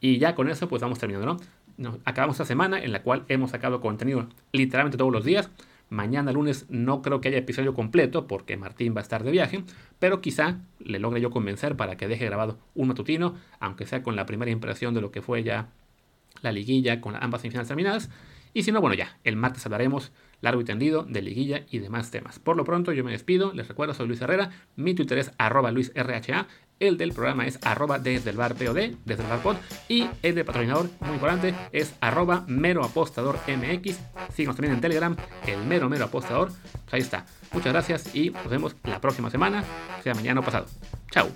Y 0.00 0.18
ya 0.18 0.34
con 0.34 0.48
eso 0.48 0.68
pues 0.68 0.82
vamos 0.82 0.98
terminando, 0.98 1.26
¿no? 1.26 1.40
acabamos 2.04 2.34
esta 2.34 2.44
semana 2.44 2.82
en 2.82 2.92
la 2.92 3.02
cual 3.02 3.24
hemos 3.28 3.50
sacado 3.50 3.80
contenido 3.80 4.28
literalmente 4.52 4.98
todos 4.98 5.12
los 5.12 5.24
días. 5.24 5.50
Mañana 5.90 6.32
lunes 6.32 6.66
no 6.68 7.00
creo 7.00 7.20
que 7.20 7.28
haya 7.28 7.38
episodio 7.38 7.72
completo 7.72 8.26
porque 8.26 8.56
Martín 8.56 8.94
va 8.94 9.00
a 9.00 9.02
estar 9.02 9.24
de 9.24 9.30
viaje, 9.30 9.64
pero 9.98 10.20
quizá 10.20 10.58
le 10.80 10.98
logre 10.98 11.20
yo 11.20 11.30
convencer 11.30 11.76
para 11.76 11.96
que 11.96 12.08
deje 12.08 12.26
grabado 12.26 12.58
un 12.74 12.88
matutino, 12.88 13.36
aunque 13.58 13.86
sea 13.86 14.02
con 14.02 14.14
la 14.14 14.26
primera 14.26 14.50
impresión 14.50 14.92
de 14.92 15.00
lo 15.00 15.10
que 15.10 15.22
fue 15.22 15.42
ya 15.44 15.68
la 16.42 16.52
liguilla 16.52 17.00
con 17.00 17.16
ambas 17.16 17.40
semifinales 17.40 17.68
terminadas. 17.68 18.10
Y 18.52 18.64
si 18.64 18.72
no, 18.72 18.80
bueno, 18.80 18.94
ya, 18.94 19.18
el 19.24 19.36
martes 19.36 19.64
hablaremos 19.64 20.12
largo 20.40 20.60
y 20.60 20.64
tendido 20.64 21.04
de 21.04 21.22
liguilla 21.22 21.64
y 21.70 21.78
demás 21.78 22.10
temas. 22.10 22.38
Por 22.38 22.56
lo 22.56 22.64
pronto, 22.64 22.92
yo 22.92 23.04
me 23.04 23.12
despido. 23.12 23.52
Les 23.52 23.68
recuerdo, 23.68 23.94
soy 23.94 24.06
Luis 24.06 24.20
Herrera. 24.20 24.50
Mi 24.76 24.94
Twitter 24.94 25.18
es 25.18 25.32
arroba 25.38 25.70
luisrha. 25.72 26.46
El 26.80 26.96
del 26.96 27.12
programa 27.12 27.46
es 27.46 27.58
arroba 27.62 27.98
desde 27.98 28.30
el 28.30 28.36
bar 28.36 28.54
POD, 28.54 28.94
desde 29.04 29.22
el 29.22 29.28
bar 29.28 29.42
pod. 29.42 29.56
Y 29.88 30.06
el 30.22 30.36
de 30.36 30.44
patrocinador, 30.44 30.88
muy 31.00 31.14
importante, 31.14 31.54
es 31.72 31.94
arroba 32.00 32.44
mero 32.46 32.84
apostador 32.84 33.38
MX. 33.48 33.98
También 34.36 34.74
en 34.74 34.80
Telegram, 34.80 35.16
el 35.46 35.64
mero 35.64 35.88
mero 35.88 36.04
apostador. 36.04 36.52
Pues 36.72 36.94
ahí 36.94 37.00
está. 37.00 37.26
Muchas 37.52 37.72
gracias 37.72 38.14
y 38.14 38.30
nos 38.30 38.48
vemos 38.48 38.76
la 38.84 39.00
próxima 39.00 39.30
semana, 39.30 39.64
sea 40.04 40.14
mañana 40.14 40.40
o 40.40 40.44
pasado. 40.44 40.66
Chao. 41.10 41.28